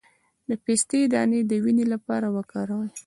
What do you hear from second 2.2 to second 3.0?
وکاروئ